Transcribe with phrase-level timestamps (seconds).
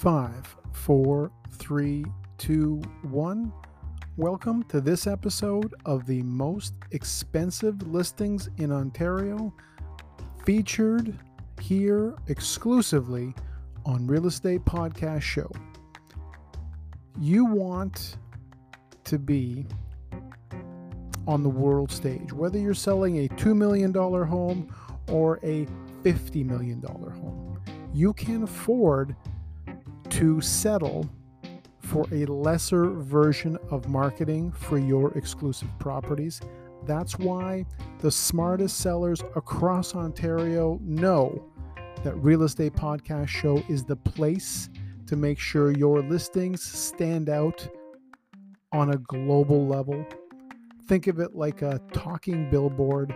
[0.00, 2.06] Five, four, three,
[2.38, 3.52] two, one.
[4.16, 9.52] Welcome to this episode of the most expensive listings in Ontario,
[10.46, 11.18] featured
[11.60, 13.34] here exclusively
[13.84, 15.50] on Real Estate Podcast Show.
[17.18, 18.16] You want
[19.04, 19.66] to be
[21.26, 24.74] on the world stage, whether you're selling a $2 million home
[25.10, 25.66] or a
[26.04, 27.60] $50 million home.
[27.92, 29.14] You can afford
[30.10, 31.08] to settle
[31.78, 36.40] for a lesser version of marketing for your exclusive properties.
[36.86, 37.66] That's why
[38.00, 41.44] the smartest sellers across Ontario know
[42.04, 44.70] that Real Estate Podcast Show is the place
[45.06, 47.66] to make sure your listings stand out
[48.72, 50.06] on a global level.
[50.86, 53.14] Think of it like a talking billboard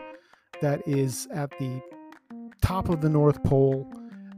[0.60, 1.80] that is at the
[2.62, 3.90] top of the North Pole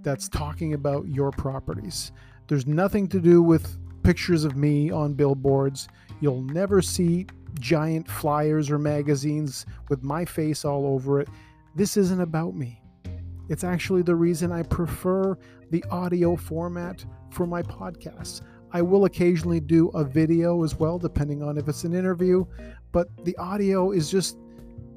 [0.02, 2.12] that's talking about your properties.
[2.48, 5.88] There's nothing to do with pictures of me on billboards.
[6.20, 7.26] You'll never see
[7.58, 11.28] giant flyers or magazines with my face all over it.
[11.74, 12.80] This isn't about me.
[13.48, 15.36] It's actually the reason I prefer
[15.70, 18.42] the audio format for my podcasts.
[18.72, 22.44] I will occasionally do a video as well, depending on if it's an interview,
[22.92, 24.38] but the audio is just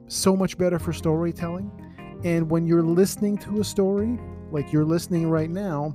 [0.08, 1.72] so much better for storytelling.
[2.24, 4.20] And when you're listening to a story,
[4.52, 5.94] like you're listening right now,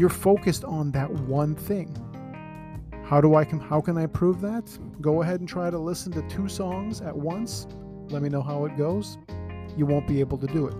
[0.00, 1.94] you're focused on that one thing.
[3.04, 4.64] How do I come how can I prove that?
[5.02, 7.66] Go ahead and try to listen to two songs at once.
[8.08, 9.18] Let me know how it goes.
[9.76, 10.74] You won't be able to do it.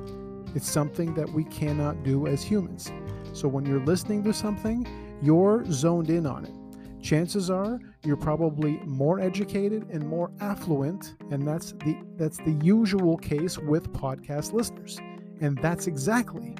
[0.56, 2.90] It's something that we cannot do as humans.
[3.34, 4.86] So when you're listening to something,
[5.20, 7.02] you're zoned in on it.
[7.02, 13.18] Chances are you're probably more educated and more affluent, and that's the that's the usual
[13.18, 14.98] case with podcast listeners.
[15.42, 16.56] And that's exactly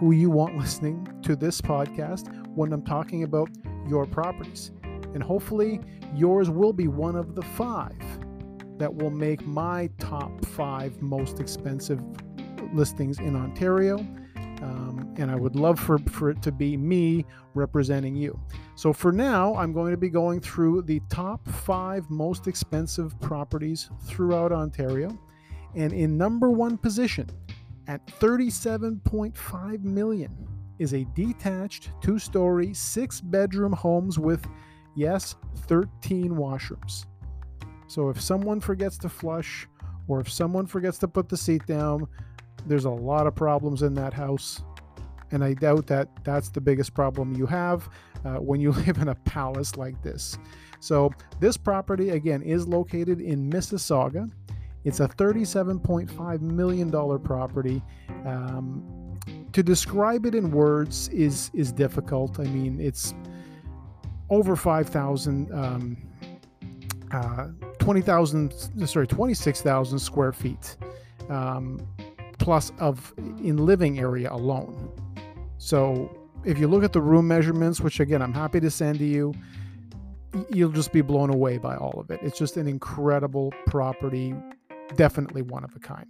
[0.00, 3.50] who you want listening to this podcast when I'm talking about
[3.86, 4.72] your properties.
[4.82, 5.78] And hopefully,
[6.14, 8.00] yours will be one of the five
[8.78, 12.02] that will make my top five most expensive
[12.72, 13.98] listings in Ontario.
[14.62, 18.40] Um, and I would love for, for it to be me representing you.
[18.76, 23.90] So for now, I'm going to be going through the top five most expensive properties
[24.06, 25.18] throughout Ontario.
[25.74, 27.28] And in number one position,
[27.90, 34.46] at 37.5 million, is a detached two-story, six-bedroom homes with,
[34.94, 35.34] yes,
[35.66, 37.06] 13 washrooms.
[37.88, 39.66] So if someone forgets to flush,
[40.06, 42.06] or if someone forgets to put the seat down,
[42.64, 44.62] there's a lot of problems in that house.
[45.32, 47.88] And I doubt that that's the biggest problem you have
[48.24, 50.38] uh, when you live in a palace like this.
[50.78, 54.30] So, this property, again, is located in Mississauga.
[54.84, 57.82] It's a $37.5 million property.
[58.24, 59.18] Um,
[59.52, 62.38] to describe it in words is is difficult.
[62.38, 63.14] I mean, it's
[64.30, 65.96] over 5,000, um,
[67.10, 67.48] uh,
[67.78, 68.52] 20,000,
[68.86, 70.76] sorry, 26,000 square feet.
[71.28, 71.84] Um,
[72.40, 74.90] plus of in living area alone.
[75.58, 76.10] So
[76.44, 79.32] if you look at the room measurements, which again I'm happy to send to you,
[80.48, 82.18] you'll just be blown away by all of it.
[82.22, 84.34] It's just an incredible property,
[84.96, 86.06] definitely one of a kind.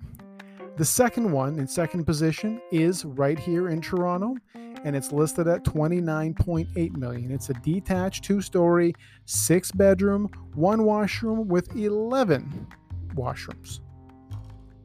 [0.77, 4.37] The second one in second position is right here in Toronto
[4.85, 7.31] and it's listed at 29.8 million.
[7.31, 8.95] It's a detached two-story,
[9.27, 12.67] six bedroom, one washroom with 11
[13.15, 13.81] washrooms.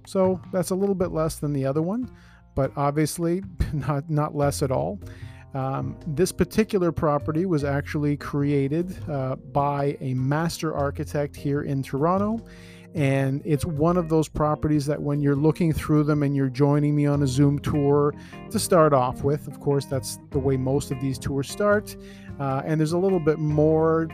[0.06, 2.12] So that's a little bit less than the other one,
[2.56, 5.00] but obviously not, not less at all.
[5.54, 12.46] Um, this particular property was actually created uh, by a master architect here in Toronto.
[12.96, 16.96] And it's one of those properties that when you're looking through them and you're joining
[16.96, 18.16] me on a Zoom tour
[18.50, 21.98] to start off with, of course, that's the way most of these tours start.
[22.40, 24.08] Uh, and there's a little bit more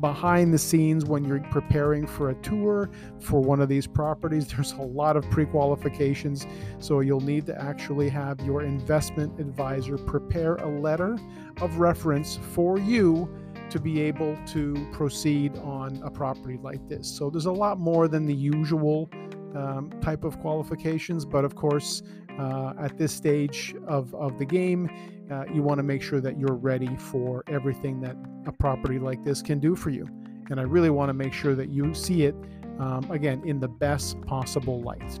[0.00, 2.90] behind the scenes when you're preparing for a tour
[3.20, 4.46] for one of these properties.
[4.52, 6.46] There's a lot of pre qualifications,
[6.80, 11.18] so you'll need to actually have your investment advisor prepare a letter
[11.60, 13.32] of reference for you
[13.72, 17.08] to be able to proceed on a property like this.
[17.08, 19.08] So there's a lot more than the usual
[19.54, 22.02] um, type of qualifications, but of course,
[22.38, 24.90] uh, at this stage of, of the game,
[25.30, 28.14] uh, you want to make sure that you're ready for everything that
[28.46, 30.06] a property like this can do for you.
[30.50, 32.34] And I really want to make sure that you see it,
[32.78, 35.18] um, again, in the best possible light.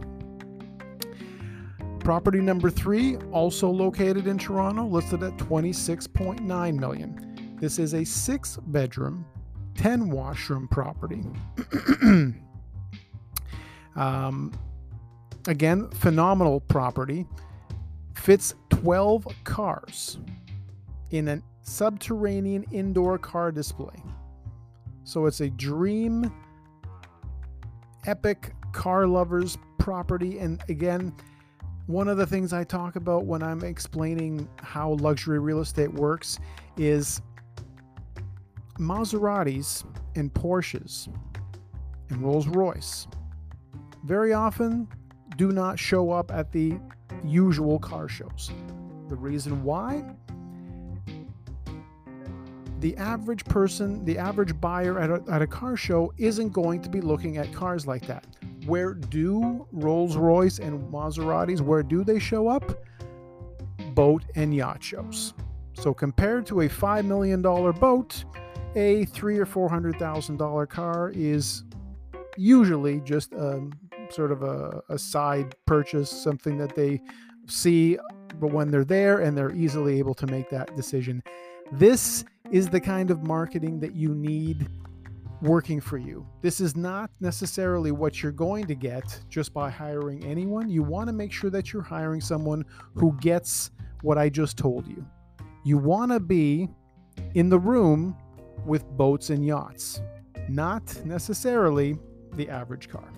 [2.00, 7.31] Property number three, also located in Toronto, listed at 26.9 million.
[7.62, 9.24] This is a six bedroom,
[9.76, 11.22] 10 washroom property.
[13.94, 14.52] um,
[15.46, 17.24] again, phenomenal property.
[18.16, 20.18] Fits 12 cars
[21.12, 23.94] in a subterranean indoor car display.
[25.04, 26.32] So it's a dream,
[28.06, 30.40] epic car lovers property.
[30.40, 31.14] And again,
[31.86, 36.40] one of the things I talk about when I'm explaining how luxury real estate works
[36.76, 37.22] is
[38.78, 39.84] Maseratis
[40.14, 41.08] and Porsches
[42.10, 43.06] and Rolls Royce
[44.04, 44.88] very often
[45.36, 46.78] do not show up at the
[47.24, 48.50] usual car shows.
[49.08, 50.04] The reason why?
[52.80, 56.88] The average person, the average buyer at a, at a car show isn't going to
[56.88, 58.26] be looking at cars like that.
[58.66, 62.84] Where do Rolls Royce and Maseratis, where do they show up?
[63.94, 65.34] Boat and yacht shows.
[65.74, 68.24] So compared to a $5 million boat,
[68.74, 71.64] a three or four hundred thousand dollar car is
[72.36, 73.68] usually just a
[74.10, 77.00] sort of a, a side purchase, something that they
[77.46, 77.98] see
[78.40, 81.22] but when they're there and they're easily able to make that decision.
[81.72, 84.68] This is the kind of marketing that you need
[85.42, 86.26] working for you.
[86.40, 90.68] This is not necessarily what you're going to get just by hiring anyone.
[90.68, 92.64] You want to make sure that you're hiring someone
[92.94, 93.70] who gets
[94.02, 95.04] what I just told you.
[95.64, 96.68] You want to be
[97.34, 98.16] in the room
[98.64, 100.00] with boats and yachts,
[100.48, 101.98] not necessarily
[102.34, 103.10] the average car.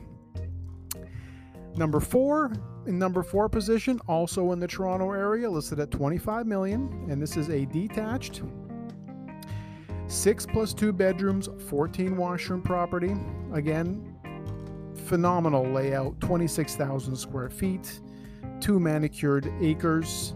[1.77, 2.53] Number four,
[2.87, 7.37] in number four position, also in the Toronto area, listed at 25 million, and this
[7.37, 8.43] is a detached
[10.07, 13.17] six plus two bedrooms, 14 washroom property.
[13.53, 14.17] Again,
[15.07, 18.01] phenomenal layout, 26,000 square feet,
[18.61, 20.35] two manicured acres.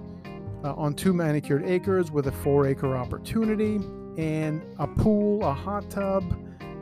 [0.64, 3.78] Uh, on two manicured acres with a four acre opportunity
[4.19, 6.25] and a pool, a hot tub,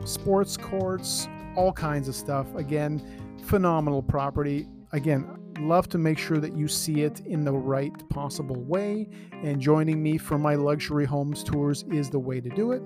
[0.03, 2.53] sports courts, all kinds of stuff.
[2.55, 3.01] Again,
[3.43, 4.67] phenomenal property.
[4.91, 5.27] Again,
[5.59, 10.01] love to make sure that you see it in the right possible way, and joining
[10.01, 12.81] me for my luxury homes tours is the way to do it.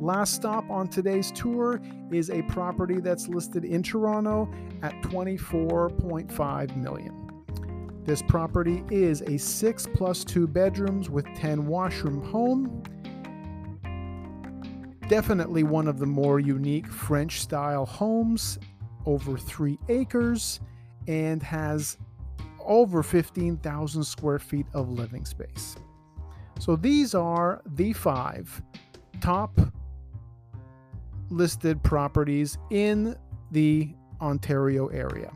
[0.00, 1.78] Last stop on today's tour
[2.10, 4.50] is a property that's listed in Toronto
[4.82, 7.16] at 24.5 million.
[8.04, 12.82] This property is a 6 plus 2 bedrooms with 10 washroom home
[15.10, 18.60] Definitely one of the more unique French style homes,
[19.06, 20.60] over three acres,
[21.08, 21.98] and has
[22.64, 25.74] over 15,000 square feet of living space.
[26.60, 28.62] So these are the five
[29.20, 29.58] top
[31.28, 33.16] listed properties in
[33.50, 35.32] the Ontario area.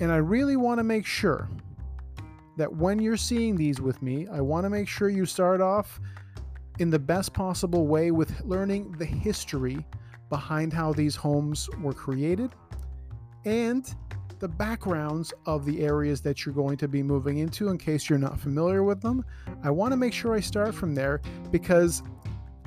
[0.00, 1.48] And I really want to make sure
[2.58, 5.98] that when you're seeing these with me, I want to make sure you start off
[6.80, 9.84] in the best possible way with learning the history
[10.30, 12.54] behind how these homes were created
[13.44, 13.94] and
[14.38, 18.18] the backgrounds of the areas that you're going to be moving into in case you're
[18.18, 19.22] not familiar with them.
[19.62, 22.02] I want to make sure I start from there because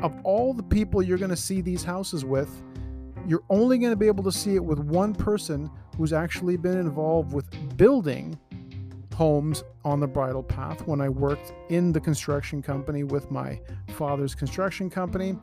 [0.04, 2.62] of all the people you're going to see these houses with,
[3.27, 6.77] you're only going to be able to see it with one person who's actually been
[6.77, 8.38] involved with building
[9.13, 13.60] homes on the bridle path when I worked in the construction company with my
[13.95, 15.36] father's construction company.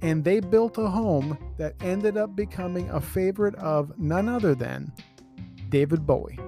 [0.00, 4.92] And they built a home that ended up becoming a favorite of none other than
[5.68, 6.38] David Bowie,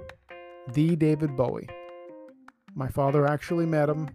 [0.73, 1.69] the David Bowie.
[2.75, 4.09] My father actually met him.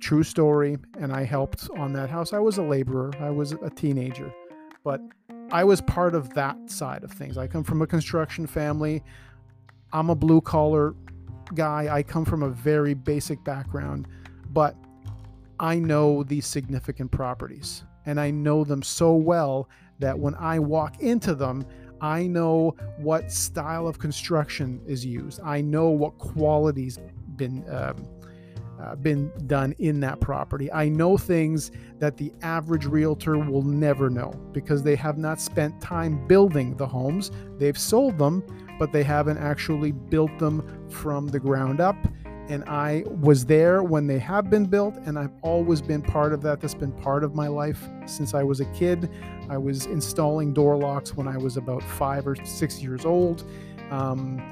[0.00, 0.76] True story.
[0.98, 2.32] And I helped on that house.
[2.32, 4.32] I was a laborer, I was a teenager,
[4.84, 5.00] but
[5.50, 7.38] I was part of that side of things.
[7.38, 9.02] I come from a construction family.
[9.92, 10.94] I'm a blue collar
[11.54, 11.88] guy.
[11.90, 14.08] I come from a very basic background,
[14.52, 14.76] but
[15.60, 21.00] I know these significant properties and I know them so well that when I walk
[21.00, 21.66] into them,
[22.00, 25.40] I know what style of construction is used.
[25.44, 26.98] I know what qualities
[27.36, 28.06] been um,
[28.80, 30.72] uh, been done in that property.
[30.72, 35.80] I know things that the average realtor will never know because they have not spent
[35.80, 37.32] time building the homes.
[37.58, 38.44] They've sold them,
[38.78, 41.96] but they haven't actually built them from the ground up.
[42.48, 46.40] And I was there when they have been built, and I've always been part of
[46.42, 46.60] that.
[46.60, 49.10] That's been part of my life since I was a kid.
[49.50, 53.44] I was installing door locks when I was about five or six years old.
[53.90, 54.42] Um,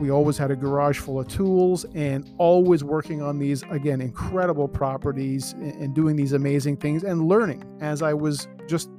[0.00, 4.68] we always had a garage full of tools and always working on these, again, incredible
[4.68, 8.90] properties and doing these amazing things and learning as I was just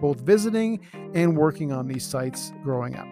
[0.00, 0.80] both visiting
[1.14, 3.08] and working on these sites growing up.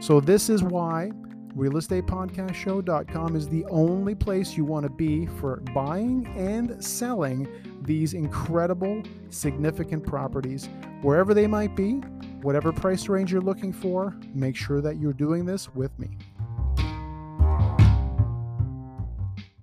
[0.00, 1.12] So, this is why
[1.56, 7.46] realestatepodcastshow.com is the only place you want to be for buying and selling
[7.82, 10.70] these incredible, significant properties,
[11.02, 11.96] wherever they might be,
[12.40, 14.16] whatever price range you're looking for.
[14.32, 16.16] Make sure that you're doing this with me.